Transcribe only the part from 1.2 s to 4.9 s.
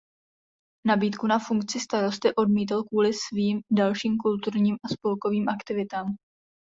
na funkci starosty odmítl kvůli svým dalším kulturním a